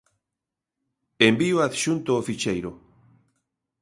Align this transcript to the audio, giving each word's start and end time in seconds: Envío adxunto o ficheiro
Envío 1.27 1.57
adxunto 1.65 2.11
o 2.19 2.25
ficheiro 2.27 2.71